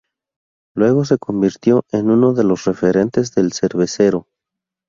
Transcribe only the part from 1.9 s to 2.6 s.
en uno de